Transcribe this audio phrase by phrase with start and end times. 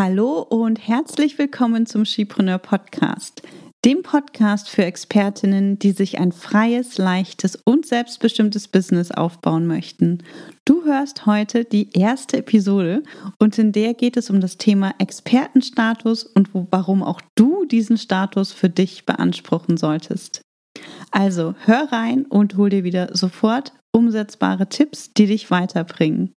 [0.00, 3.42] Hallo und herzlich willkommen zum Skipreneur Podcast,
[3.84, 10.22] dem Podcast für Expertinnen, die sich ein freies, leichtes und selbstbestimmtes Business aufbauen möchten.
[10.64, 13.02] Du hörst heute die erste Episode
[13.40, 18.52] und in der geht es um das Thema Expertenstatus und warum auch du diesen Status
[18.52, 20.42] für dich beanspruchen solltest.
[21.10, 26.34] Also hör rein und hol dir wieder sofort umsetzbare Tipps, die dich weiterbringen.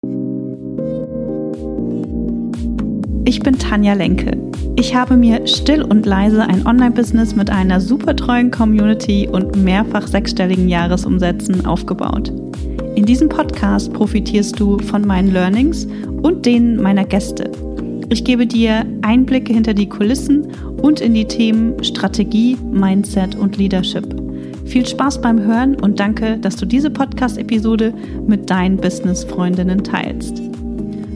[3.30, 4.36] Ich bin Tanja Lenke.
[4.74, 10.08] Ich habe mir still und leise ein Online-Business mit einer super treuen Community und mehrfach
[10.08, 12.32] sechsstelligen Jahresumsätzen aufgebaut.
[12.96, 15.86] In diesem Podcast profitierst du von meinen Learnings
[16.22, 17.52] und denen meiner Gäste.
[18.08, 20.48] Ich gebe dir Einblicke hinter die Kulissen
[20.82, 24.12] und in die Themen Strategie, Mindset und Leadership.
[24.64, 27.94] Viel Spaß beim Hören und danke, dass du diese Podcast-Episode
[28.26, 30.42] mit deinen Business-Freundinnen teilst.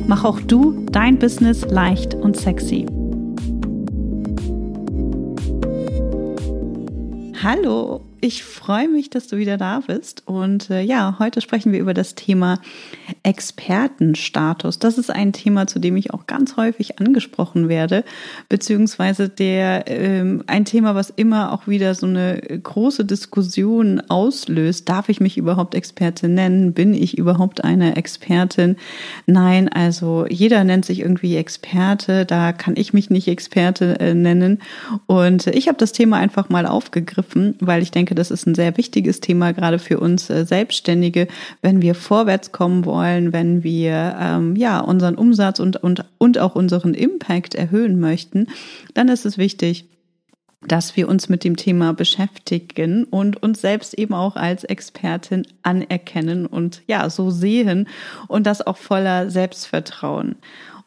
[0.06, 2.86] Mach auch du dein Business leicht und sexy.
[7.42, 10.22] Hallo ich freue mich, dass du wieder da bist.
[10.24, 12.58] Und äh, ja, heute sprechen wir über das Thema
[13.22, 14.78] Expertenstatus.
[14.78, 18.02] Das ist ein Thema, zu dem ich auch ganz häufig angesprochen werde,
[18.48, 24.88] beziehungsweise der ähm, ein Thema, was immer auch wieder so eine große Diskussion auslöst.
[24.88, 26.72] Darf ich mich überhaupt Expertin nennen?
[26.72, 28.76] Bin ich überhaupt eine Expertin?
[29.26, 32.24] Nein, also jeder nennt sich irgendwie Experte.
[32.24, 34.62] Da kann ich mich nicht Experte äh, nennen.
[35.04, 38.54] Und ich habe das Thema einfach mal aufgegriffen, weil ich denke, denke, das ist ein
[38.54, 41.26] sehr wichtiges Thema, gerade für uns äh, Selbstständige,
[41.62, 46.54] wenn wir vorwärts kommen wollen, wenn wir ähm, ja unseren Umsatz und, und, und auch
[46.54, 48.46] unseren Impact erhöhen möchten,
[48.94, 49.86] dann ist es wichtig,
[50.66, 56.46] dass wir uns mit dem Thema beschäftigen und uns selbst eben auch als Expertin anerkennen
[56.46, 57.86] und ja, so sehen
[58.28, 60.36] und das auch voller Selbstvertrauen.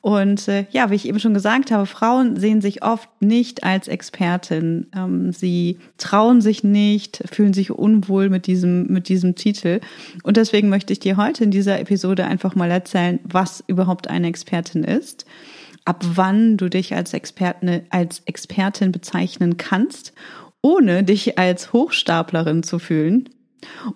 [0.07, 3.89] Und äh, ja, wie ich eben schon gesagt habe, Frauen sehen sich oft nicht als
[3.89, 4.87] Expertin.
[4.95, 9.81] Ähm, sie trauen sich nicht, fühlen sich unwohl mit diesem, mit diesem Titel.
[10.23, 14.27] Und deswegen möchte ich dir heute in dieser Episode einfach mal erzählen, was überhaupt eine
[14.27, 15.25] Expertin ist,
[15.83, 20.13] ab wann du dich als Expertin, als Expertin bezeichnen kannst,
[20.61, 23.27] ohne dich als Hochstaplerin zu fühlen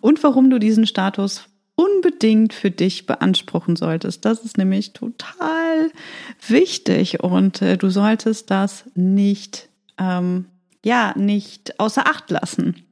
[0.02, 1.46] und warum du diesen Status
[1.82, 4.24] unbedingt für dich beanspruchen solltest.
[4.26, 5.92] Das ist nämlich total
[6.48, 10.46] wichtig und äh, du solltest das nicht, ähm,
[10.86, 12.86] ja, nicht außer Acht lassen.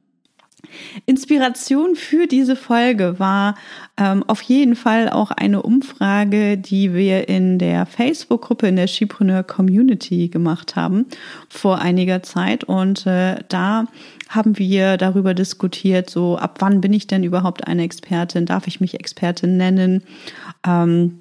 [1.06, 3.56] Inspiration für diese Folge war
[3.96, 9.42] ähm, auf jeden Fall auch eine Umfrage, die wir in der Facebook-Gruppe in der Skipreneur
[9.42, 11.06] Community gemacht haben
[11.48, 12.64] vor einiger Zeit.
[12.64, 13.86] Und äh, da
[14.28, 18.46] haben wir darüber diskutiert, so ab wann bin ich denn überhaupt eine Expertin?
[18.46, 20.02] Darf ich mich Expertin nennen?
[20.66, 21.20] Ähm,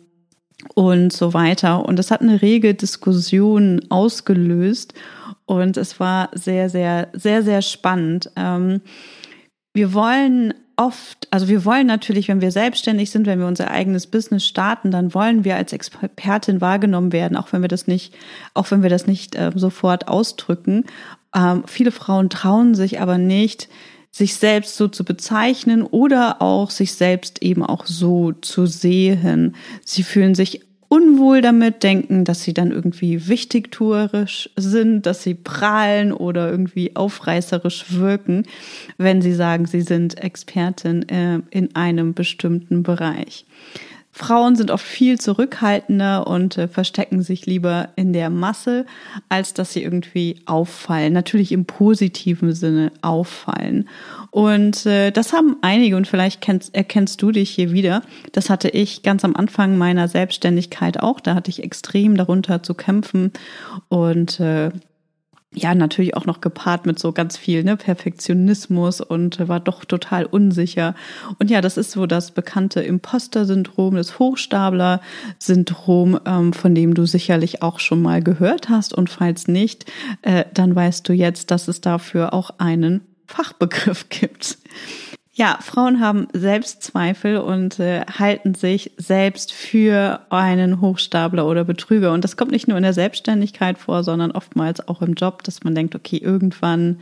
[0.74, 1.86] und so weiter.
[1.86, 4.94] Und das hat eine rege Diskussion ausgelöst
[5.46, 8.32] und es war sehr, sehr, sehr, sehr spannend.
[8.36, 8.82] Ähm,
[9.74, 14.08] wir wollen oft, also wir wollen natürlich, wenn wir selbstständig sind, wenn wir unser eigenes
[14.08, 18.16] Business starten, dann wollen wir als Expertin wahrgenommen werden, auch wenn wir das nicht,
[18.54, 20.86] auch wenn wir das nicht äh, sofort ausdrücken.
[21.36, 23.68] Ähm, viele Frauen trauen sich aber nicht,
[24.12, 29.56] sich selbst so zu bezeichnen oder auch sich selbst eben auch so zu sehen.
[29.86, 36.12] Sie fühlen sich unwohl damit, denken, dass sie dann irgendwie wichtigtuerisch sind, dass sie prahlen
[36.12, 38.44] oder irgendwie aufreißerisch wirken,
[38.98, 43.46] wenn sie sagen, sie sind Expertin äh, in einem bestimmten Bereich.
[44.12, 48.86] Frauen sind oft viel zurückhaltender und äh, verstecken sich lieber in der Masse,
[49.30, 51.14] als dass sie irgendwie auffallen.
[51.14, 53.88] Natürlich im positiven Sinne auffallen.
[54.32, 58.02] Und äh, das haben einige und vielleicht kennst, erkennst du dich hier wieder.
[58.32, 61.20] Das hatte ich ganz am Anfang meiner Selbstständigkeit auch.
[61.20, 63.32] Da hatte ich extrem darunter zu kämpfen
[63.90, 64.72] und äh,
[65.56, 70.26] ja, natürlich auch noch gepaart mit so ganz viel ne, Perfektionismus und war doch total
[70.26, 70.94] unsicher.
[71.40, 77.64] Und ja, das ist so das bekannte Imposter-Syndrom, das Hochstapler-Syndrom, ähm, von dem du sicherlich
[77.64, 78.94] auch schon mal gehört hast.
[78.94, 79.92] Und falls nicht,
[80.22, 84.60] äh, dann weißt du jetzt, dass es dafür auch einen Fachbegriff gibt.
[85.40, 92.12] Ja, Frauen haben Selbstzweifel und äh, halten sich selbst für einen Hochstapler oder Betrüger.
[92.12, 95.64] Und das kommt nicht nur in der Selbstständigkeit vor, sondern oftmals auch im Job, dass
[95.64, 97.00] man denkt, okay, irgendwann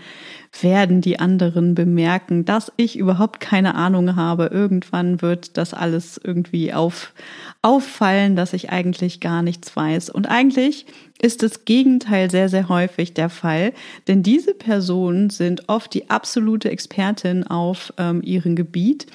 [0.61, 4.51] werden die anderen bemerken, dass ich überhaupt keine Ahnung habe.
[4.53, 7.15] Irgendwann wird das alles irgendwie auf,
[7.63, 10.11] auffallen, dass ich eigentlich gar nichts weiß.
[10.11, 10.85] Und eigentlich
[11.21, 13.73] ist das Gegenteil sehr, sehr häufig der Fall,
[14.07, 19.07] denn diese Personen sind oft die absolute Expertin auf ähm, ihrem Gebiet,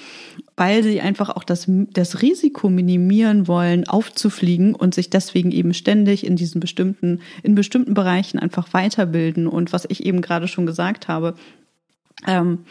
[0.57, 6.27] weil sie einfach auch das, das Risiko minimieren wollen, aufzufliegen und sich deswegen eben ständig
[6.27, 9.47] in diesen bestimmten, in bestimmten Bereichen einfach weiterbilden.
[9.47, 11.35] Und was ich eben gerade schon gesagt habe,
[12.27, 12.65] ähm,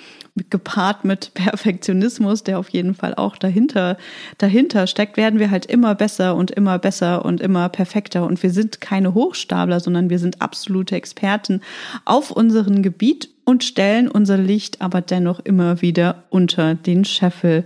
[0.50, 3.98] gepaart mit Perfektionismus, der auf jeden Fall auch dahinter,
[4.38, 8.26] dahinter steckt, werden wir halt immer besser und immer besser und immer perfekter.
[8.26, 11.62] Und wir sind keine Hochstapler, sondern wir sind absolute Experten
[12.06, 17.64] auf unserem Gebiet und stellen unser Licht aber dennoch immer wieder unter den Scheffel.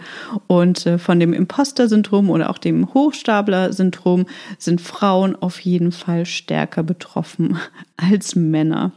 [0.48, 4.26] Und äh, von dem Imposter-Syndrom oder auch dem Hochstapler-Syndrom
[4.58, 7.58] sind Frauen auf jeden Fall stärker betroffen
[7.98, 8.94] als Männer.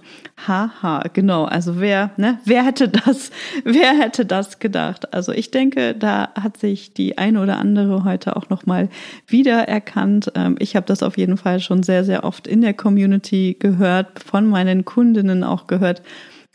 [0.47, 1.45] Haha, genau.
[1.45, 3.31] Also wer, ne, wer hätte das,
[3.65, 5.13] wer hätte das gedacht?
[5.13, 8.89] Also ich denke, da hat sich die eine oder andere heute auch nochmal
[9.27, 10.33] wiedererkannt.
[10.37, 14.23] Ähm, ich habe das auf jeden Fall schon sehr, sehr oft in der Community gehört,
[14.23, 16.03] von meinen Kundinnen auch gehört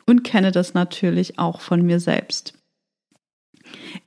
[0.05, 2.53] und kenne das natürlich auch von mir selbst.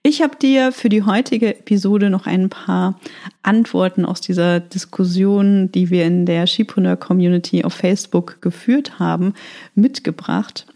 [0.03, 3.01] Ich habe dir für die heutige Episode noch ein paar
[3.43, 9.35] Antworten aus dieser Diskussion, die wir in der Skipreneur Community auf Facebook geführt haben,
[9.75, 10.67] mitgebracht.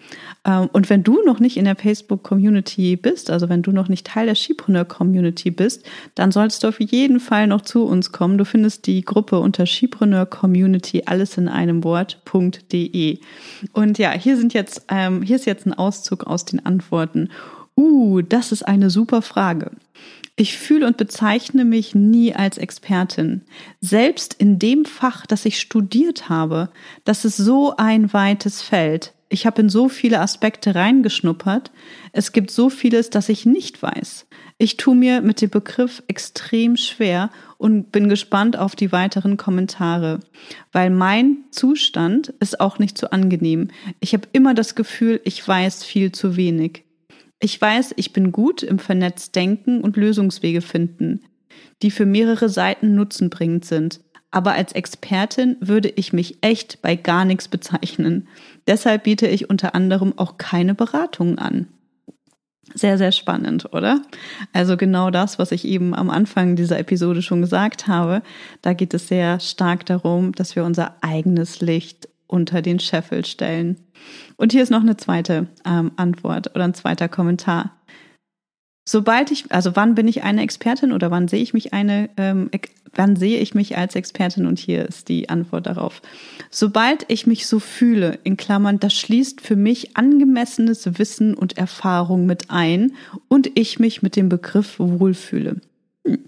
[0.44, 4.06] Ähm, und wenn du noch nicht in der Facebook-Community bist, also wenn du noch nicht
[4.06, 5.84] Teil der Skipreneur-Community bist,
[6.14, 8.38] dann sollst du auf jeden Fall noch zu uns kommen.
[8.38, 13.18] Du findest die Gruppe unter Skipreneur Community alles in einem Wort.de.
[13.72, 17.28] Und ja, hier sind jetzt, ähm, hier ist jetzt ein Auszug aus den Antworten.
[17.76, 19.70] Uh, das ist eine super Frage.
[20.36, 23.42] Ich fühle und bezeichne mich nie als Expertin.
[23.80, 26.70] Selbst in dem Fach, das ich studiert habe,
[27.04, 29.12] das ist so ein weites Feld.
[29.32, 31.70] Ich habe in so viele Aspekte reingeschnuppert.
[32.12, 34.26] Es gibt so vieles, das ich nicht weiß.
[34.58, 40.18] Ich tue mir mit dem Begriff extrem schwer und bin gespannt auf die weiteren Kommentare,
[40.72, 43.68] weil mein Zustand ist auch nicht so angenehm.
[44.00, 46.82] Ich habe immer das Gefühl, ich weiß viel zu wenig.
[47.38, 51.22] Ich weiß, ich bin gut im vernetzt Denken und Lösungswege finden,
[51.82, 54.00] die für mehrere Seiten nutzenbringend sind
[54.30, 58.28] aber als Expertin würde ich mich echt bei gar nichts bezeichnen.
[58.66, 61.66] Deshalb biete ich unter anderem auch keine Beratungen an.
[62.74, 64.02] Sehr, sehr spannend, oder?
[64.52, 68.22] Also genau das, was ich eben am Anfang dieser Episode schon gesagt habe.
[68.62, 73.76] Da geht es sehr stark darum, dass wir unser eigenes Licht unter den Scheffel stellen.
[74.36, 77.72] Und hier ist noch eine zweite ähm, Antwort oder ein zweiter Kommentar.
[78.88, 82.50] Sobald ich, also wann bin ich eine Expertin oder wann sehe ich mich eine ähm,
[82.94, 84.46] wann sehe ich mich als Expertin?
[84.46, 86.02] Und hier ist die Antwort darauf.
[86.50, 92.26] Sobald ich mich so fühle, in Klammern, das schließt für mich angemessenes Wissen und Erfahrung
[92.26, 92.92] mit ein
[93.28, 95.60] und ich mich mit dem Begriff wohlfühle.
[96.06, 96.18] Hm.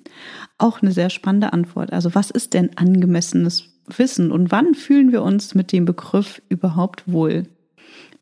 [0.58, 1.92] Auch eine sehr spannende Antwort.
[1.92, 7.10] Also was ist denn angemessenes Wissen und wann fühlen wir uns mit dem Begriff überhaupt
[7.10, 7.46] wohl?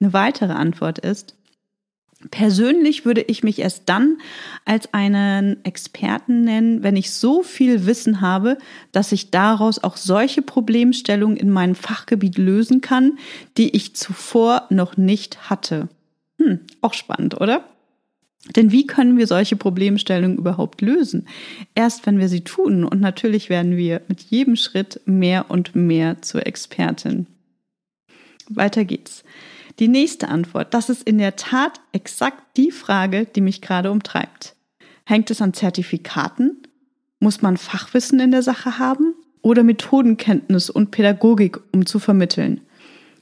[0.00, 1.37] Eine weitere Antwort ist,
[2.31, 4.19] Persönlich würde ich mich erst dann
[4.67, 8.58] als einen Experten nennen, wenn ich so viel Wissen habe,
[8.93, 13.19] dass ich daraus auch solche Problemstellungen in meinem Fachgebiet lösen kann,
[13.56, 15.88] die ich zuvor noch nicht hatte.
[16.37, 17.64] Hm, auch spannend, oder?
[18.55, 21.26] Denn wie können wir solche Problemstellungen überhaupt lösen?
[21.75, 26.20] Erst wenn wir sie tun und natürlich werden wir mit jedem Schritt mehr und mehr
[26.20, 27.26] zur Expertin.
[28.49, 29.25] Weiter geht's.
[29.81, 34.55] Die nächste Antwort, das ist in der Tat exakt die Frage, die mich gerade umtreibt.
[35.06, 36.59] Hängt es an Zertifikaten?
[37.19, 39.15] Muss man Fachwissen in der Sache haben?
[39.41, 42.61] Oder Methodenkenntnis und Pädagogik, um zu vermitteln?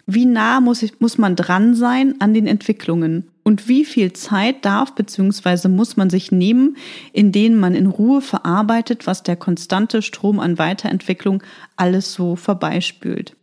[0.04, 3.28] Wie nah muss, ich, muss man dran sein an den Entwicklungen?
[3.44, 5.68] Und wie viel Zeit darf bzw.
[5.68, 6.76] muss man sich nehmen,
[7.12, 11.40] in denen man in Ruhe verarbeitet, was der konstante Strom an Weiterentwicklung
[11.76, 13.37] alles so vorbeispült?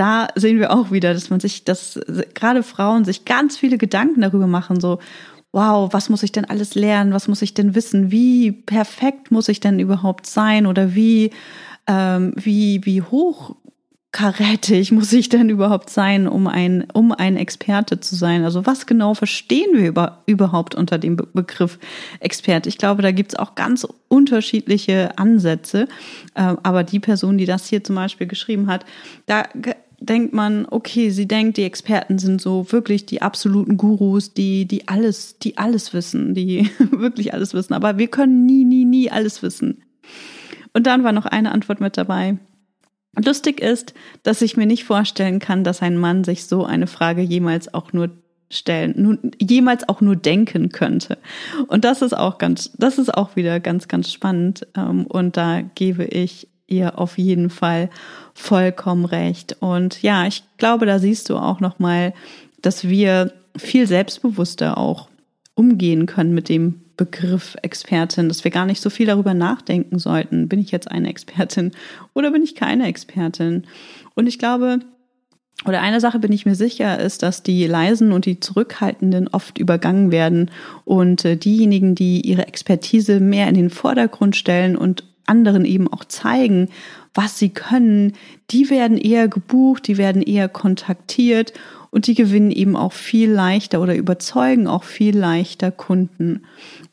[0.00, 2.00] Da sehen wir auch wieder, dass man sich, dass
[2.34, 4.98] gerade Frauen sich ganz viele Gedanken darüber machen, so,
[5.52, 7.12] wow, was muss ich denn alles lernen?
[7.12, 8.10] Was muss ich denn wissen?
[8.10, 10.66] Wie perfekt muss ich denn überhaupt sein?
[10.66, 11.32] Oder wie,
[11.86, 13.56] ähm, wie, wie hoch
[14.12, 18.44] karätig muss ich denn überhaupt sein, um ein, um ein Experte zu sein?
[18.44, 21.78] Also was genau verstehen wir über, überhaupt unter dem Be Begriff
[22.20, 22.70] Experte?
[22.70, 25.88] Ich glaube, da gibt's auch ganz unterschiedliche Ansätze.
[26.34, 28.86] Äh, aber die Person, die das hier zum Beispiel geschrieben hat,
[29.26, 29.44] da
[30.00, 34.88] denkt man, okay, sie denkt, die Experten sind so wirklich die absoluten Gurus, die, die
[34.88, 37.74] alles, die alles wissen, die wirklich alles wissen.
[37.74, 39.82] Aber wir können nie, nie, nie alles wissen.
[40.72, 42.38] Und dann war noch eine Antwort mit dabei.
[43.16, 43.92] Lustig ist,
[44.22, 47.92] dass ich mir nicht vorstellen kann, dass ein Mann sich so eine Frage jemals auch
[47.92, 48.10] nur
[48.50, 51.18] stellen, nur, jemals auch nur denken könnte.
[51.68, 54.66] Und das ist auch ganz, das ist auch wieder ganz, ganz spannend.
[54.76, 57.90] Ähm, und da gebe ich ihr auf jeden Fall
[58.34, 59.56] vollkommen recht.
[59.60, 62.14] Und ja, ich glaube, da siehst du auch nochmal,
[62.62, 65.08] dass wir viel selbstbewusster auch
[65.54, 70.48] umgehen können mit dem Begriff Expertin, dass wir gar nicht so viel darüber nachdenken sollten.
[70.48, 71.72] Bin ich jetzt eine Expertin
[72.14, 73.64] oder bin ich keine Expertin?
[74.14, 74.80] Und ich glaube,
[75.66, 79.58] oder eine Sache bin ich mir sicher, ist, dass die Leisen und die Zurückhaltenden oft
[79.58, 80.50] übergangen werden
[80.84, 86.04] und äh, diejenigen, die ihre Expertise mehr in den Vordergrund stellen und anderen eben auch
[86.04, 86.68] zeigen,
[87.14, 88.12] was sie können,
[88.50, 91.52] die werden eher gebucht, die werden eher kontaktiert
[91.90, 96.42] und die gewinnen eben auch viel leichter oder überzeugen auch viel leichter Kunden.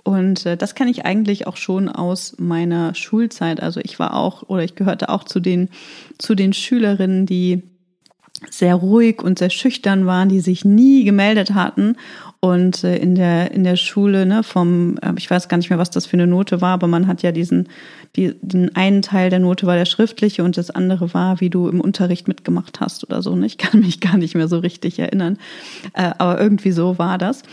[0.04, 3.62] Und äh, das kann ich eigentlich auch schon aus meiner Schulzeit.
[3.62, 5.70] Also ich war auch oder ich gehörte auch zu den
[6.18, 7.64] zu den Schülerinnen, die
[8.50, 11.96] sehr ruhig und sehr schüchtern waren, die sich nie gemeldet hatten
[12.40, 15.80] und äh, in der in der Schule ne vom äh, ich weiß gar nicht mehr
[15.80, 17.68] was das für eine Note war aber man hat ja diesen
[18.16, 21.68] die, den einen Teil der Note war der schriftliche und das andere war wie du
[21.68, 23.46] im Unterricht mitgemacht hast oder so ne?
[23.46, 25.38] ich kann mich gar nicht mehr so richtig erinnern.
[25.94, 27.44] Äh, aber irgendwie so war das.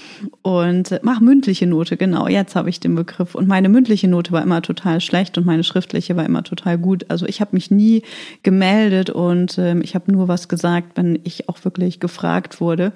[0.42, 3.34] Und äh, mach mündliche Note genau jetzt habe ich den Begriff.
[3.34, 7.06] Und meine mündliche Note war immer total schlecht und meine schriftliche war immer total gut.
[7.08, 8.02] Also ich habe mich nie
[8.42, 12.92] gemeldet und äh, ich habe nur was gesagt wenn ich auch wirklich gefragt wurde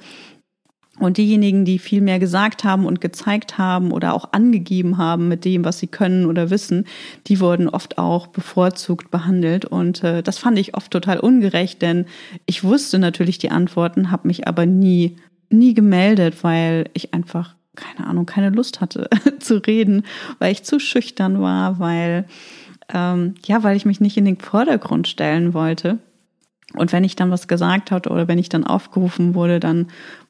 [0.99, 5.45] und diejenigen, die viel mehr gesagt haben und gezeigt haben oder auch angegeben haben mit
[5.45, 6.87] dem, was sie können oder wissen,
[7.27, 9.65] die wurden oft auch bevorzugt behandelt.
[9.65, 12.07] Und äh, das fand ich oft total ungerecht, denn
[12.47, 15.17] ich wusste natürlich die Antworten, habe mich aber nie,
[15.51, 20.03] nie gemeldet, weil ich einfach, keine Ahnung, keine Lust hatte zu reden,
[20.39, 22.27] weil ich zu schüchtern war, weil,
[22.93, 25.99] ähm, ja, weil ich mich nicht in den Vordergrund stellen wollte.
[26.75, 29.87] Und wenn ich dann was gesagt hatte oder wenn ich dann aufgerufen wurde, dann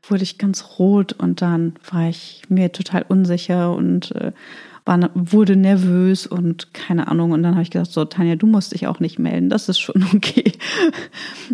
[0.09, 4.33] wurde ich ganz rot und dann war ich mir total unsicher und äh,
[4.89, 7.33] war, wurde nervös und keine Ahnung.
[7.33, 9.79] Und dann habe ich gesagt, so Tanja, du musst dich auch nicht melden, das ist
[9.79, 10.53] schon okay.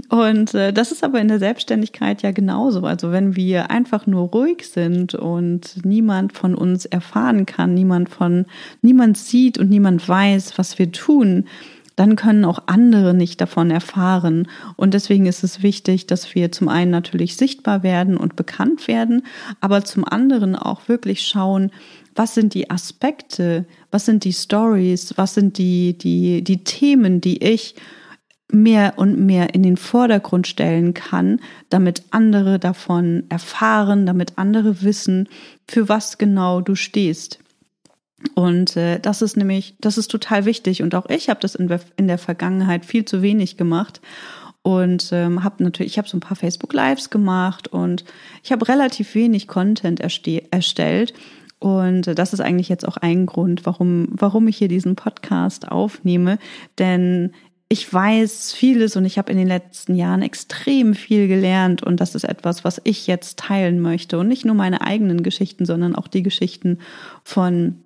[0.08, 2.82] Und äh, das ist aber in der Selbstständigkeit ja genauso.
[2.82, 8.46] Also wenn wir einfach nur ruhig sind und niemand von uns erfahren kann, niemand von,
[8.80, 11.46] niemand sieht und niemand weiß, was wir tun,
[11.96, 14.48] dann können auch andere nicht davon erfahren.
[14.76, 19.24] Und deswegen ist es wichtig, dass wir zum einen natürlich sichtbar werden und bekannt werden,
[19.60, 21.70] aber zum anderen auch wirklich schauen,
[22.14, 27.42] was sind die Aspekte, was sind die Stories, was sind die, die, die Themen, die
[27.42, 27.74] ich
[28.52, 35.28] mehr und mehr in den Vordergrund stellen kann, damit andere davon erfahren, damit andere wissen,
[35.66, 37.40] für was genau du stehst.
[38.34, 40.82] Und äh, das ist nämlich, das ist total wichtig.
[40.82, 44.00] Und auch ich habe das in, in der Vergangenheit viel zu wenig gemacht
[44.64, 48.04] und ähm, habe natürlich, ich habe so ein paar Facebook Lives gemacht und
[48.42, 51.12] ich habe relativ wenig Content erstellt.
[51.58, 56.38] Und das ist eigentlich jetzt auch ein Grund, warum, warum ich hier diesen Podcast aufnehme.
[56.78, 57.32] Denn
[57.68, 62.14] ich weiß vieles und ich habe in den letzten Jahren extrem viel gelernt und das
[62.14, 64.18] ist etwas, was ich jetzt teilen möchte.
[64.18, 66.78] Und nicht nur meine eigenen Geschichten, sondern auch die Geschichten
[67.22, 67.83] von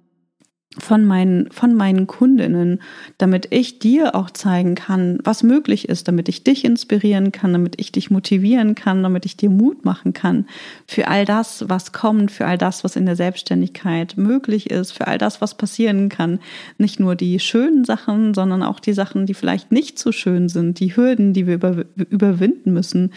[0.76, 2.80] von meinen, von meinen Kundinnen,
[3.16, 7.80] damit ich dir auch zeigen kann, was möglich ist, damit ich dich inspirieren kann, damit
[7.80, 10.46] ich dich motivieren kann, damit ich dir Mut machen kann
[10.86, 15.06] für all das, was kommt, für all das, was in der Selbstständigkeit möglich ist, für
[15.06, 16.38] all das, was passieren kann.
[16.76, 20.80] Nicht nur die schönen Sachen, sondern auch die Sachen, die vielleicht nicht so schön sind,
[20.80, 23.12] die Hürden, die wir über, überwinden müssen,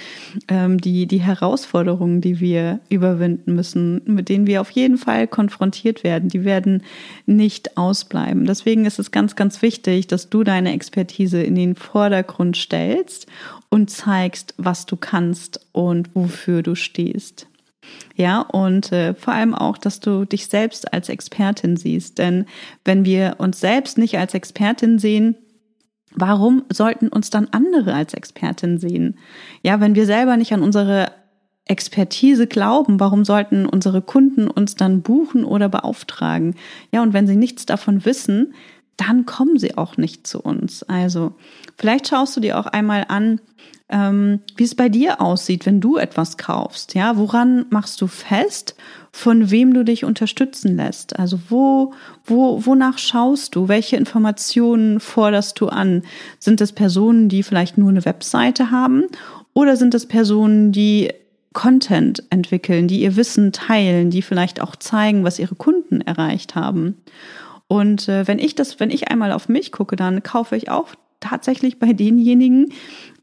[0.47, 6.05] ähm, die, die Herausforderungen, die wir überwinden müssen, mit denen wir auf jeden Fall konfrontiert
[6.05, 6.29] werden.
[6.29, 6.83] Die werden
[7.25, 8.45] nicht nicht ausbleiben.
[8.45, 13.25] Deswegen ist es ganz, ganz wichtig, dass du deine Expertise in den Vordergrund stellst
[13.69, 17.47] und zeigst, was du kannst und wofür du stehst.
[18.15, 22.19] Ja, und äh, vor allem auch, dass du dich selbst als Expertin siehst.
[22.19, 22.45] Denn
[22.85, 25.35] wenn wir uns selbst nicht als Expertin sehen,
[26.13, 29.17] warum sollten uns dann andere als Expertin sehen?
[29.63, 31.11] Ja, wenn wir selber nicht an unsere
[31.71, 36.55] Expertise glauben, warum sollten unsere Kunden uns dann buchen oder beauftragen?
[36.91, 38.53] Ja, und wenn sie nichts davon wissen,
[38.97, 40.83] dann kommen sie auch nicht zu uns.
[40.83, 41.33] Also
[41.77, 43.39] vielleicht schaust du dir auch einmal an,
[43.87, 46.93] ähm, wie es bei dir aussieht, wenn du etwas kaufst.
[46.93, 48.75] Ja, woran machst du fest,
[49.13, 51.17] von wem du dich unterstützen lässt?
[51.17, 51.93] Also wo,
[52.25, 53.69] wo, wonach schaust du?
[53.69, 56.03] Welche Informationen forderst du an?
[56.37, 59.05] Sind es Personen, die vielleicht nur eine Webseite haben?
[59.53, 61.11] Oder sind es Personen, die
[61.53, 66.97] Content entwickeln, die ihr Wissen teilen, die vielleicht auch zeigen, was ihre Kunden erreicht haben.
[67.67, 70.89] Und äh, wenn ich das, wenn ich einmal auf mich gucke, dann kaufe ich auch
[71.19, 72.73] tatsächlich bei denjenigen,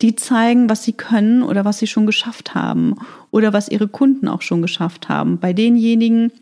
[0.00, 2.94] die zeigen, was sie können oder was sie schon geschafft haben
[3.30, 5.38] oder was ihre Kunden auch schon geschafft haben.
[5.38, 6.32] Bei denjenigen,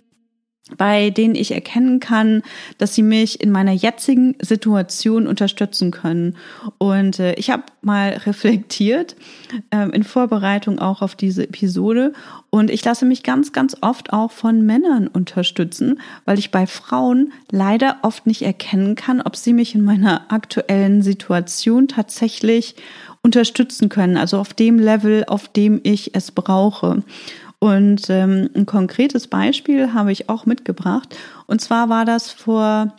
[0.76, 2.42] bei denen ich erkennen kann,
[2.78, 6.36] dass sie mich in meiner jetzigen Situation unterstützen können.
[6.78, 9.14] Und äh, ich habe mal reflektiert
[9.70, 12.12] ähm, in Vorbereitung auch auf diese Episode
[12.50, 17.32] und ich lasse mich ganz, ganz oft auch von Männern unterstützen, weil ich bei Frauen
[17.50, 22.74] leider oft nicht erkennen kann, ob sie mich in meiner aktuellen Situation tatsächlich
[23.22, 27.02] unterstützen können, also auf dem Level, auf dem ich es brauche.
[27.58, 31.16] Und ähm, ein konkretes Beispiel habe ich auch mitgebracht.
[31.46, 32.94] Und zwar war das vor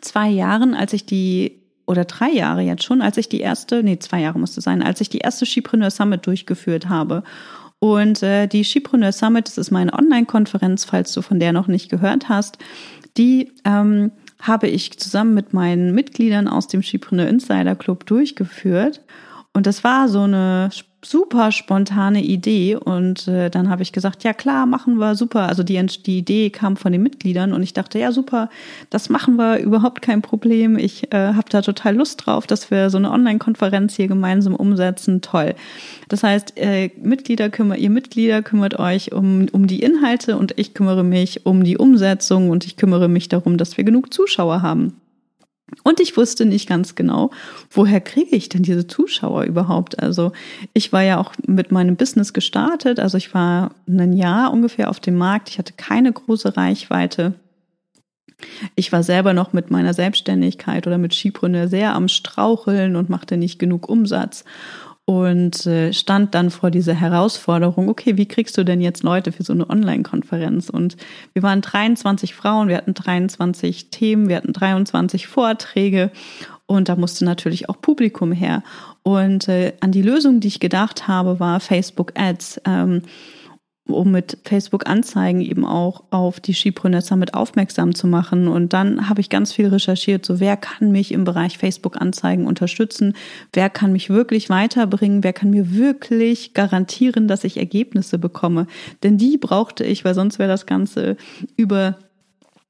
[0.00, 3.98] zwei Jahren, als ich die oder drei Jahre jetzt schon, als ich die erste, nee,
[3.98, 7.24] zwei Jahre musste sein, als ich die erste Skipreneur Summit durchgeführt habe.
[7.80, 11.90] Und äh, die Skipreneur Summit, das ist meine Online-Konferenz, falls du von der noch nicht
[11.90, 12.58] gehört hast,
[13.16, 19.00] die ähm, habe ich zusammen mit meinen Mitgliedern aus dem Skipreneur Insider Club durchgeführt.
[19.52, 20.70] Und das war so eine
[21.04, 25.48] super spontane Idee und äh, dann habe ich gesagt, ja klar, machen wir super.
[25.48, 28.48] Also die, die Idee kam von den Mitgliedern und ich dachte, ja super,
[28.90, 30.78] das machen wir, überhaupt kein Problem.
[30.78, 35.20] Ich äh, habe da total Lust drauf, dass wir so eine Online-Konferenz hier gemeinsam umsetzen.
[35.22, 35.54] Toll.
[36.08, 40.72] Das heißt, äh, Mitglieder kümmert, ihr Mitglieder kümmert euch um, um die Inhalte und ich
[40.72, 45.01] kümmere mich um die Umsetzung und ich kümmere mich darum, dass wir genug Zuschauer haben.
[45.82, 47.30] Und ich wusste nicht ganz genau,
[47.70, 50.00] woher kriege ich denn diese Zuschauer überhaupt?
[50.02, 50.32] Also
[50.74, 55.00] ich war ja auch mit meinem Business gestartet, also ich war ein Jahr ungefähr auf
[55.00, 57.34] dem Markt, ich hatte keine große Reichweite.
[58.74, 63.36] Ich war selber noch mit meiner Selbstständigkeit oder mit Skipreneur sehr am Straucheln und machte
[63.36, 64.44] nicht genug Umsatz
[65.04, 69.42] und äh, stand dann vor dieser Herausforderung, okay, wie kriegst du denn jetzt Leute für
[69.42, 70.70] so eine Online-Konferenz?
[70.70, 70.96] Und
[71.32, 76.12] wir waren 23 Frauen, wir hatten 23 Themen, wir hatten 23 Vorträge
[76.66, 78.62] und da musste natürlich auch Publikum her.
[79.02, 82.60] Und äh, an die Lösung, die ich gedacht habe, war Facebook Ads.
[82.64, 83.02] Ähm,
[83.92, 88.48] um mit Facebook-Anzeigen eben auch auf die Skipreneur Summit aufmerksam zu machen.
[88.48, 93.14] Und dann habe ich ganz viel recherchiert, so wer kann mich im Bereich Facebook-Anzeigen unterstützen,
[93.52, 98.66] wer kann mich wirklich weiterbringen, wer kann mir wirklich garantieren, dass ich Ergebnisse bekomme.
[99.02, 101.16] Denn die brauchte ich, weil sonst wäre das Ganze
[101.56, 101.96] über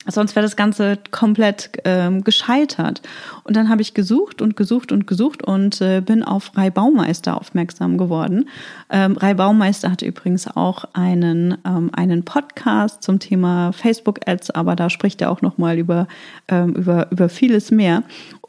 [0.06, 3.02] Sonst wäre das Ganze komplett ähm, gescheitert.
[3.44, 7.36] Und dann habe ich gesucht und gesucht und gesucht und äh, bin auf Rai Baumeister
[7.36, 8.48] aufmerksam geworden.
[8.90, 14.90] Ähm, Rai Baumeister hatte übrigens auch einen, ähm, einen Podcast zum Thema Facebook-Ads, aber da
[14.90, 16.08] spricht er auch nochmal über,
[16.48, 18.02] ähm, über, über vieles mehr.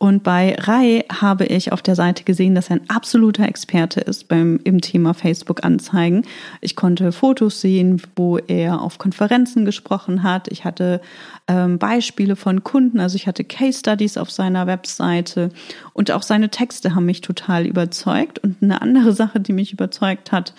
[0.03, 4.27] Und bei Rai habe ich auf der Seite gesehen, dass er ein absoluter Experte ist
[4.27, 6.25] beim, im Thema Facebook-Anzeigen.
[6.59, 10.49] Ich konnte Fotos sehen, wo er auf Konferenzen gesprochen hat.
[10.49, 10.99] Ich hatte
[11.47, 12.99] ähm, Beispiele von Kunden.
[12.99, 15.51] Also ich hatte Case Studies auf seiner Webseite
[15.93, 18.39] und auch seine Texte haben mich total überzeugt.
[18.39, 20.53] Und eine andere Sache, die mich überzeugt hat,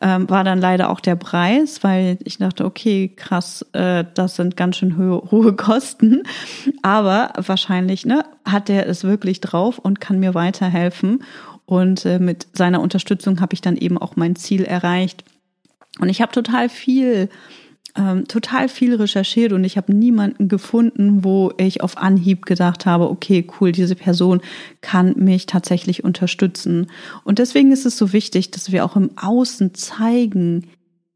[0.00, 4.56] ähm, war dann leider auch der Preis, weil ich dachte, okay, krass, äh, das sind
[4.56, 6.22] ganz schön hohe, hohe Kosten.
[6.82, 11.22] Aber wahrscheinlich ne, hat er es wirklich drauf und kann mir weiterhelfen.
[11.66, 15.24] Und äh, mit seiner Unterstützung habe ich dann eben auch mein Ziel erreicht.
[16.00, 17.28] Und ich habe total viel
[17.96, 23.08] ähm, total viel recherchiert und ich habe niemanden gefunden, wo ich auf Anhieb gedacht habe,
[23.08, 24.40] okay, cool, diese Person
[24.80, 26.88] kann mich tatsächlich unterstützen.
[27.24, 30.66] Und deswegen ist es so wichtig, dass wir auch im Außen zeigen,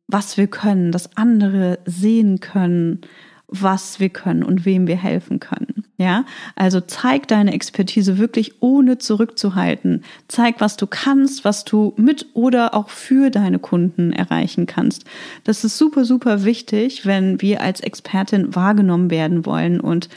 [0.07, 3.01] was wir können, dass andere sehen können,
[3.49, 5.74] was wir können und wem wir helfen können.
[5.97, 6.25] Ja,
[6.57, 10.03] also zeig deine Expertise wirklich ohne zurückzuhalten.
[10.27, 15.05] Zeig, was du kannst, was du mit oder auch für deine Kunden erreichen kannst.
[15.45, 20.09] Das ist super, super wichtig, wenn wir als Expertin wahrgenommen werden wollen und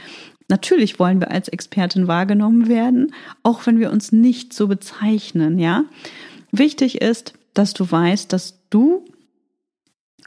[0.49, 3.13] Natürlich wollen wir als Expertin wahrgenommen werden,
[3.43, 5.83] auch wenn wir uns nicht so bezeichnen, ja.
[6.53, 9.03] Wichtig ist, dass du weißt, dass du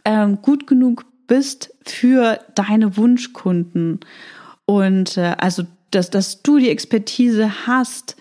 [0.05, 4.01] ähm, gut genug bist für deine Wunschkunden.
[4.71, 8.15] Und äh, also, dass, dass du die Expertise hast,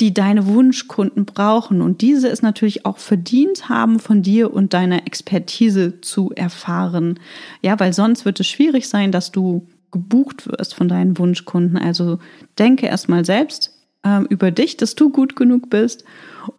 [0.00, 1.80] die deine Wunschkunden brauchen.
[1.80, 7.20] Und diese ist natürlich auch verdient haben, von dir und deiner Expertise zu erfahren.
[7.62, 11.78] Ja, weil sonst wird es schwierig sein, dass du gebucht wirst von deinen Wunschkunden.
[11.78, 12.18] Also
[12.58, 16.02] denke erstmal selbst ähm, über dich, dass du gut genug bist.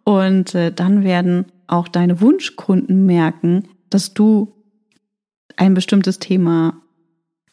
[0.04, 4.54] Und äh, dann werden auch deine Wunschkunden merken, dass du
[5.58, 6.80] ein bestimmtes Thema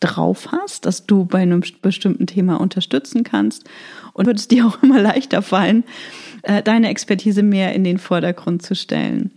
[0.02, 3.70] drauf hast, dass du bei einem bestimmten Thema unterstützen kannst
[4.14, 5.86] und wird es dir auch immer leichter fallen,
[6.44, 9.32] äh, deine Expertise mehr in den Vordergrund zu stellen.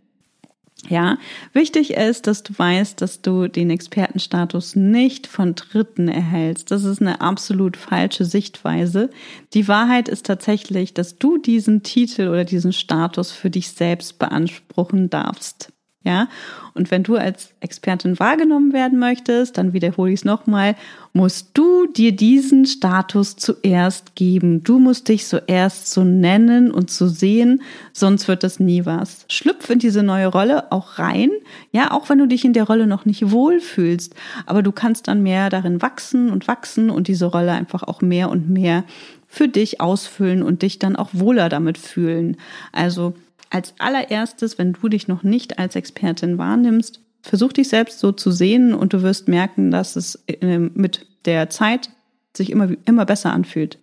[0.88, 1.18] Ja,
[1.52, 6.70] wichtig ist, dass du weißt, dass du den Expertenstatus nicht von Dritten erhältst.
[6.70, 9.10] Das ist eine absolut falsche Sichtweise.
[9.54, 15.08] Die Wahrheit ist tatsächlich, dass du diesen Titel oder diesen Status für dich selbst beanspruchen
[15.08, 15.73] darfst.
[16.04, 16.28] Ja,
[16.74, 20.76] und wenn du als Expertin wahrgenommen werden möchtest, dann wiederhole ich es nochmal,
[21.14, 24.62] musst du dir diesen Status zuerst geben.
[24.62, 27.62] Du musst dich zuerst so nennen und so sehen,
[27.94, 29.24] sonst wird das nie was.
[29.30, 31.30] Schlüpf in diese neue Rolle auch rein,
[31.72, 34.14] ja, auch wenn du dich in der Rolle noch nicht wohlfühlst,
[34.44, 38.28] aber du kannst dann mehr darin wachsen und wachsen und diese Rolle einfach auch mehr
[38.28, 38.84] und mehr
[39.26, 42.36] für dich ausfüllen und dich dann auch wohler damit fühlen.
[42.72, 43.14] Also
[43.54, 48.30] als allererstes, wenn du dich noch nicht als Expertin wahrnimmst, versuch dich selbst so zu
[48.30, 51.90] sehen und du wirst merken, dass es mit der Zeit
[52.36, 53.78] sich immer, immer besser anfühlt.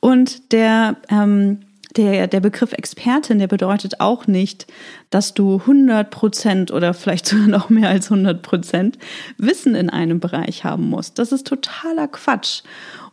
[0.00, 1.60] Und der, ähm,
[1.96, 4.66] der, der Begriff Expertin, der bedeutet auch nicht,
[5.10, 8.98] dass du 100 Prozent oder vielleicht sogar noch mehr als 100 Prozent
[9.38, 11.18] Wissen in einem Bereich haben musst.
[11.18, 12.62] Das ist totaler Quatsch.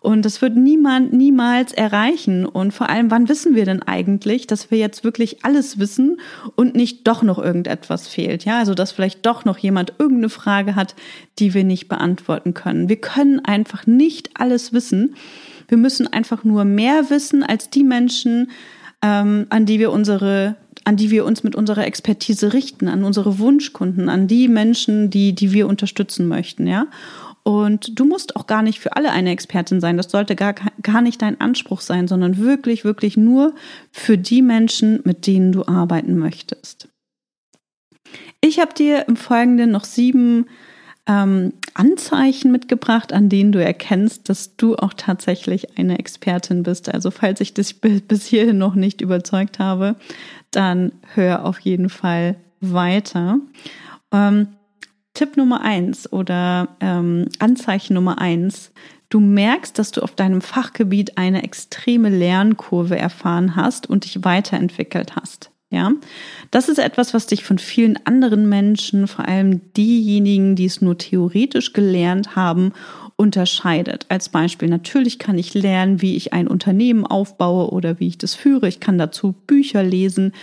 [0.06, 2.46] Und das wird niemand niemals erreichen.
[2.46, 6.22] Und vor allem, wann wissen wir denn eigentlich, dass wir jetzt wirklich alles wissen
[6.56, 8.46] und nicht doch noch irgendetwas fehlt?
[8.46, 10.94] Ja, also dass vielleicht doch noch jemand irgendeine Frage hat,
[11.40, 12.88] die wir nicht beantworten können.
[12.88, 15.16] Wir können einfach nicht alles wissen.
[15.68, 18.52] Wir müssen einfach nur mehr wissen als die Menschen,
[19.02, 20.56] ähm, an die wir unsere
[20.88, 25.34] an die wir uns mit unserer Expertise richten, an unsere Wunschkunden, an die Menschen, die,
[25.34, 26.86] die wir unterstützen möchten, ja.
[27.48, 29.98] Und du musst auch gar nicht für alle eine Expertin sein.
[29.98, 33.54] Das sollte gar, gar nicht dein Anspruch sein, sondern wirklich, wirklich nur
[33.92, 36.90] für die Menschen, mit denen du arbeiten möchtest.
[38.42, 40.48] Ich habe dir im Folgenden noch sieben
[41.06, 46.92] ähm, Anzeichen mitgebracht, an denen du erkennst, dass du auch tatsächlich eine Expertin bist.
[46.92, 49.98] Also falls ich dich bis hierhin noch nicht überzeugt habe,
[50.50, 53.38] dann hör auf jeden Fall weiter.
[54.12, 54.48] Ähm,
[55.16, 58.72] Tipp Nummer eins oder ähm, Anzeichen Nummer eins.
[59.10, 65.16] Du merkst, dass du auf deinem Fachgebiet eine extreme Lernkurve erfahren hast und dich weiterentwickelt
[65.16, 65.52] hast.
[65.72, 65.92] Ja,
[66.52, 70.98] das ist etwas, was dich von vielen anderen Menschen, vor allem diejenigen, die es nur
[70.98, 72.72] theoretisch gelernt haben,
[73.16, 74.06] unterscheidet.
[74.10, 78.36] Als Beispiel, natürlich kann ich lernen, wie ich ein Unternehmen aufbaue oder wie ich das
[78.36, 78.68] führe.
[78.68, 80.34] Ich kann dazu Bücher lesen.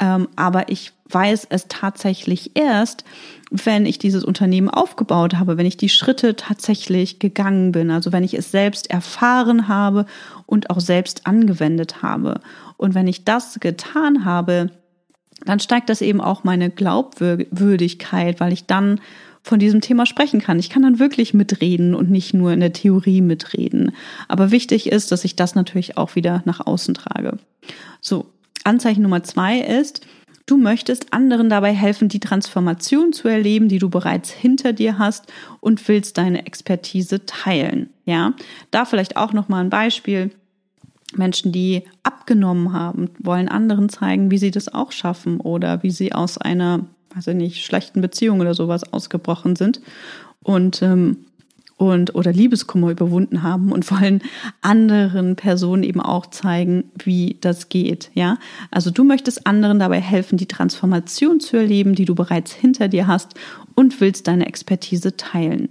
[0.00, 3.04] Ähm, aber ich weiß es tatsächlich erst,
[3.50, 8.24] wenn ich dieses Unternehmen aufgebaut habe, wenn ich die Schritte tatsächlich gegangen bin, also wenn
[8.24, 10.06] ich es selbst erfahren habe
[10.46, 12.40] und auch selbst angewendet habe.
[12.76, 14.70] Und wenn ich das getan habe,
[15.44, 19.00] dann steigt das eben auch meine Glaubwürdigkeit, weil ich dann
[19.42, 20.58] von diesem Thema sprechen kann.
[20.58, 23.92] Ich kann dann wirklich mitreden und nicht nur in der Theorie mitreden.
[24.26, 27.38] Aber wichtig ist, dass ich das natürlich auch wieder nach außen trage.
[28.00, 28.26] So,
[28.64, 30.06] Anzeichen Nummer zwei ist,
[30.48, 35.30] Du möchtest anderen dabei helfen, die Transformation zu erleben, die du bereits hinter dir hast
[35.60, 37.90] und willst deine Expertise teilen.
[38.06, 38.32] Ja,
[38.70, 40.30] da vielleicht auch noch mal ein Beispiel.
[41.14, 46.14] Menschen, die abgenommen haben, wollen anderen zeigen, wie sie das auch schaffen oder wie sie
[46.14, 49.82] aus einer, weiß ich nicht, schlechten Beziehung oder sowas ausgebrochen sind.
[50.42, 51.26] Und ähm,
[51.78, 54.22] und oder Liebeskummer überwunden haben und wollen
[54.60, 58.36] anderen Personen eben auch zeigen, wie das geht, ja?
[58.70, 63.06] Also du möchtest anderen dabei helfen, die Transformation zu erleben, die du bereits hinter dir
[63.06, 63.34] hast
[63.74, 65.70] und willst deine Expertise teilen.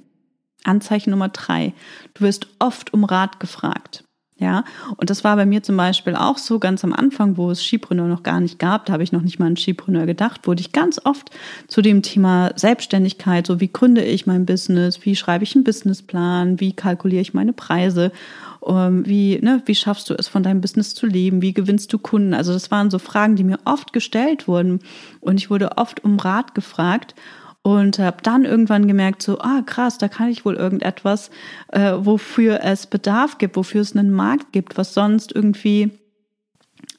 [0.64, 1.74] Anzeichen Nummer drei.
[2.14, 4.07] Du wirst oft um Rat gefragt.
[4.40, 4.66] Ja,
[4.98, 8.08] und das war bei mir zum Beispiel auch so ganz am Anfang, wo es Skipreneur
[8.08, 10.72] noch gar nicht gab, da habe ich noch nicht mal an Skipreneur gedacht, wurde ich
[10.72, 11.32] ganz oft
[11.68, 16.60] zu dem Thema Selbstständigkeit, so wie gründe ich mein Business, wie schreibe ich einen Businessplan,
[16.60, 18.12] wie kalkuliere ich meine Preise,
[18.64, 21.98] ähm, wie, ne, wie schaffst du es, von deinem Business zu leben, wie gewinnst du
[21.98, 22.36] Kunden?
[22.36, 24.82] Also das waren so Fragen, die mir oft gestellt wurden.
[25.20, 27.16] Und ich wurde oft um Rat gefragt
[27.68, 31.32] und habe dann irgendwann gemerkt, so, ah krass, da kann ich wohl irgendetwas,
[31.74, 35.92] äh, wofür es Bedarf gibt, wofür es einen Markt gibt, was sonst irgendwie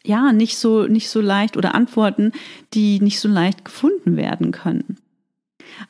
[0.04, 2.32] ja nicht so nicht so leicht oder Antworten,
[2.74, 4.98] die nicht so leicht gefunden werden können.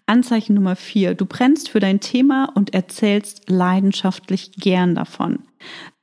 [0.07, 5.41] Anzeichen Nummer vier: Du brennst für dein Thema und erzählst leidenschaftlich gern davon.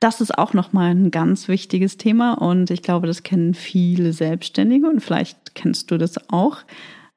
[0.00, 4.86] Das ist auch nochmal ein ganz wichtiges Thema und ich glaube, das kennen viele Selbstständige
[4.86, 6.58] und vielleicht kennst du das auch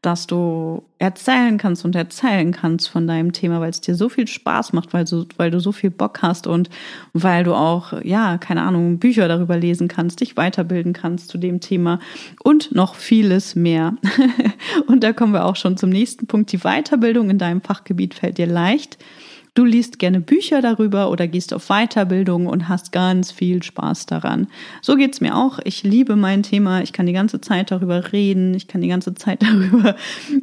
[0.01, 4.27] dass du erzählen kannst und erzählen kannst von deinem Thema, weil es dir so viel
[4.27, 6.69] Spaß macht, weil du, weil du so viel Bock hast und
[7.11, 11.59] weil du auch, ja, keine Ahnung, Bücher darüber lesen kannst, dich weiterbilden kannst zu dem
[11.59, 11.99] Thema
[12.41, 13.97] und noch vieles mehr.
[14.87, 16.51] und da kommen wir auch schon zum nächsten Punkt.
[16.53, 18.97] Die Weiterbildung in deinem Fachgebiet fällt dir leicht.
[19.59, 24.47] Du liest gerne Bücher darüber oder gehst auf Weiterbildung und hast ganz viel Spaß daran.
[24.81, 25.59] So geht's mir auch.
[25.65, 26.81] Ich liebe mein Thema.
[26.81, 28.53] Ich kann die ganze Zeit darüber reden.
[28.53, 29.97] Ich kann die ganze Zeit darüber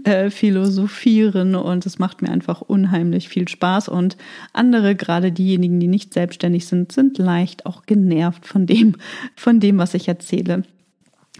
[0.04, 3.88] äh, philosophieren und es macht mir einfach unheimlich viel Spaß.
[3.88, 4.18] Und
[4.52, 8.96] andere, gerade diejenigen, die nicht selbstständig sind, sind leicht auch genervt von dem,
[9.34, 10.64] von dem, was ich erzähle.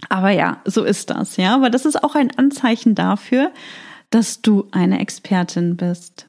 [0.09, 1.53] Aber ja, so ist das, ja.
[1.53, 3.51] Aber das ist auch ein Anzeichen dafür,
[4.09, 6.26] dass du eine Expertin bist.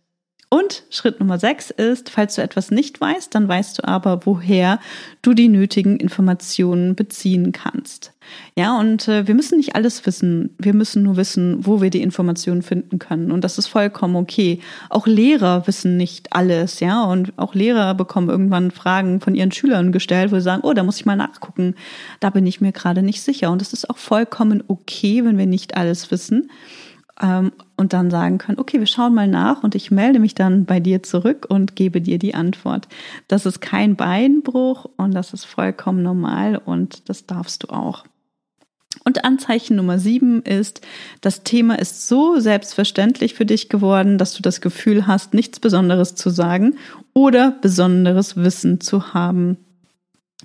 [0.51, 4.81] Und Schritt Nummer sechs ist, falls du etwas nicht weißt, dann weißt du aber, woher
[5.21, 8.15] du die nötigen Informationen beziehen kannst.
[8.57, 10.55] Ja, und äh, wir müssen nicht alles wissen.
[10.59, 13.31] Wir müssen nur wissen, wo wir die Informationen finden können.
[13.31, 14.61] Und das ist vollkommen okay.
[14.89, 17.05] Auch Lehrer wissen nicht alles, ja.
[17.05, 20.83] Und auch Lehrer bekommen irgendwann Fragen von ihren Schülern gestellt, wo sie sagen, oh, da
[20.83, 21.75] muss ich mal nachgucken.
[22.21, 23.51] Da bin ich mir gerade nicht sicher.
[23.51, 26.51] Und es ist auch vollkommen okay, wenn wir nicht alles wissen
[27.21, 30.65] ähm, und dann sagen können, okay, wir schauen mal nach und ich melde mich dann
[30.65, 32.89] bei dir zurück und gebe dir die Antwort.
[33.29, 38.05] Das ist kein Beinbruch und das ist vollkommen normal und das darfst du auch.
[39.05, 40.81] Und Anzeichen Nummer sieben ist,
[41.21, 46.15] das Thema ist so selbstverständlich für dich geworden, dass du das Gefühl hast, nichts Besonderes
[46.15, 46.77] zu sagen
[47.15, 49.57] oder besonderes Wissen zu haben.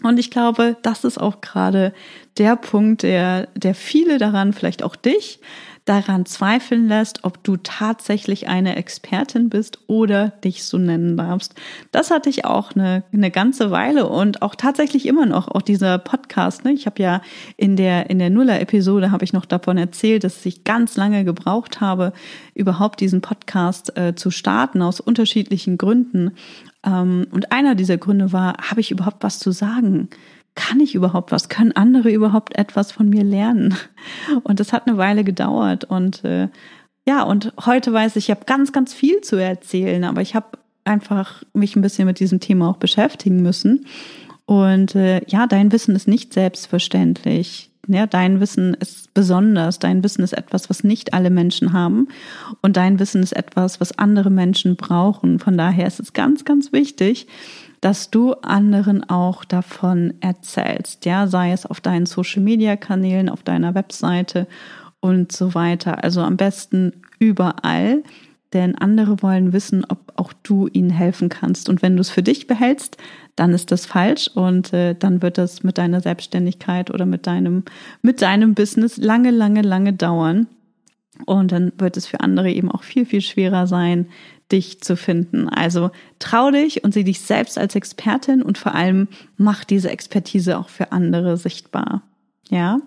[0.01, 1.93] Und ich glaube, das ist auch gerade
[2.38, 5.39] der Punkt, der, der viele daran, vielleicht auch dich,
[5.85, 11.55] daran zweifeln lässt, ob du tatsächlich eine Expertin bist oder dich so nennen darfst.
[11.91, 15.97] Das hatte ich auch eine, eine ganze Weile und auch tatsächlich immer noch, auch dieser
[15.97, 16.63] Podcast.
[16.63, 16.71] Ne?
[16.71, 17.21] Ich habe ja
[17.57, 21.81] in der, in der Nuller-Episode habe ich noch davon erzählt, dass ich ganz lange gebraucht
[21.81, 22.13] habe,
[22.53, 26.31] überhaupt diesen Podcast äh, zu starten, aus unterschiedlichen Gründen.
[26.85, 30.09] Ähm, und einer dieser Gründe war, habe ich überhaupt was zu sagen?
[30.55, 31.49] Kann ich überhaupt was?
[31.49, 33.75] Können andere überhaupt etwas von mir lernen?
[34.43, 35.85] Und das hat eine Weile gedauert.
[35.85, 36.49] Und äh,
[37.05, 40.57] ja, und heute weiß ich, ich habe ganz, ganz viel zu erzählen, aber ich habe
[40.85, 43.87] einfach mich ein bisschen mit diesem Thema auch beschäftigen müssen.
[44.45, 47.71] Und äh, ja, dein Wissen ist nicht selbstverständlich.
[47.87, 49.79] Ja, dein Wissen ist besonders.
[49.79, 52.07] Dein Wissen ist etwas, was nicht alle Menschen haben.
[52.61, 55.39] Und dein Wissen ist etwas, was andere Menschen brauchen.
[55.39, 57.27] Von daher ist es ganz, ganz wichtig,
[57.83, 63.43] dass du anderen auch davon erzählst, ja, sei es auf deinen Social Media Kanälen, auf
[63.43, 64.47] deiner Webseite
[65.01, 66.01] und so weiter.
[66.01, 68.03] Also am besten überall,
[68.53, 71.67] denn andere wollen wissen, ob auch du ihnen helfen kannst.
[71.67, 72.95] Und wenn du es für dich behältst,
[73.35, 77.63] dann ist das falsch und äh, dann wird das mit deiner Selbstständigkeit oder mit deinem
[78.01, 80.47] mit deinem Business lange, lange, lange dauern.
[81.25, 84.07] Und dann wird es für andere eben auch viel, viel schwerer sein,
[84.53, 85.49] dich zu finden.
[85.49, 90.57] Also trau dich und sieh dich selbst als Expertin und vor allem mach diese Expertise
[90.57, 92.03] auch für andere sichtbar.
[92.49, 92.79] Ja.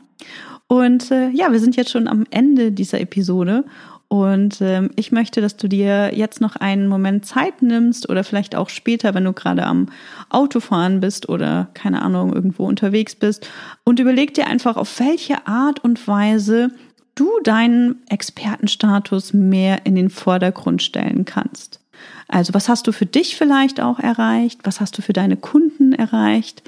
[0.69, 3.65] Und äh, ja, wir sind jetzt schon am Ende dieser Episode
[4.09, 8.55] und ähm, ich möchte, dass du dir jetzt noch einen Moment Zeit nimmst oder vielleicht
[8.55, 9.89] auch später, wenn du gerade am
[10.31, 13.49] Autofahren bist oder keine Ahnung, irgendwo unterwegs bist
[13.85, 16.71] und überleg dir einfach, auf welche Art und Weise
[17.17, 21.81] du deinen Expertenstatus mehr in den Vordergrund stellen kannst.
[22.29, 24.61] Also was hast du für dich vielleicht auch erreicht?
[24.65, 26.63] Was hast du für deine Kunden erreicht?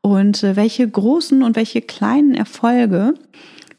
[0.00, 3.14] Und äh, welche großen und welche kleinen Erfolge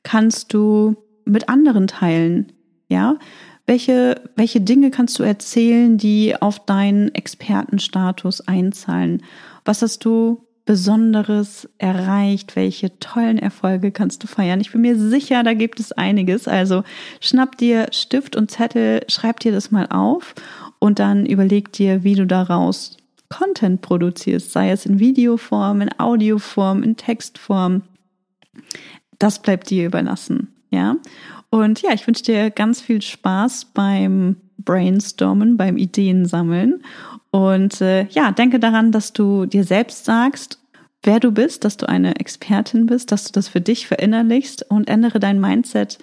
[0.04, 2.52] kannst du mit anderen teilen?
[2.90, 3.18] Ja,
[3.66, 9.24] welche, welche Dinge kannst du erzählen, die auf deinen Expertenstatus einzahlen?
[9.64, 12.56] Was hast du Besonderes erreicht?
[12.56, 14.62] Welche tollen Erfolge kannst du feiern?
[14.62, 16.48] Ich bin mir sicher, da gibt es einiges.
[16.48, 16.84] Also
[17.22, 20.36] schnapp dir Stift und Zettel, schreib dir das mal auf
[20.78, 22.98] und dann überleg dir, wie du daraus
[23.30, 27.82] Content produzierst, sei es in Videoform, in Audioform, in Textform.
[29.18, 30.98] Das bleibt dir überlassen, ja?
[31.50, 36.84] Und ja, ich wünsche dir ganz viel Spaß beim Brainstormen, beim Ideensammeln.
[37.32, 40.60] Und äh, ja, denke daran, dass du dir selbst sagst,
[41.04, 44.90] wer du bist, dass du eine Expertin bist, dass du das für dich verinnerlichst und
[44.90, 46.00] ändere dein Mindset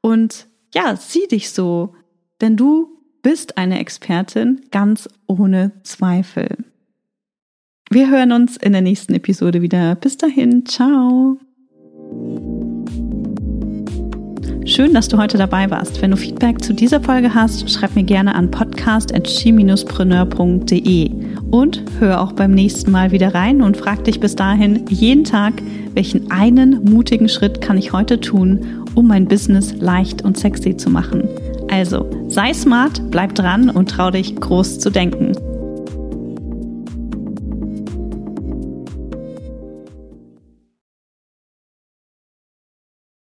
[0.00, 1.94] und ja, sieh dich so,
[2.40, 6.56] denn du bist eine Expertin ganz ohne Zweifel.
[7.90, 9.96] Wir hören uns in der nächsten Episode wieder.
[9.96, 11.38] Bis dahin, ciao.
[14.70, 16.00] Schön, dass du heute dabei warst.
[16.00, 21.10] Wenn du Feedback zu dieser Folge hast, schreib mir gerne an podcast.chi-preneur.de
[21.50, 25.54] und hör auch beim nächsten Mal wieder rein und frag dich bis dahin jeden Tag,
[25.94, 30.88] welchen einen mutigen Schritt kann ich heute tun, um mein Business leicht und sexy zu
[30.88, 31.28] machen.
[31.68, 35.32] Also, sei smart, bleib dran und trau dich groß zu denken.